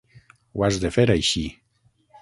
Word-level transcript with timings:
Ho 0.55 0.63
has 0.67 0.79
de 0.85 0.91
fer 0.97 1.07
així. 1.17 1.47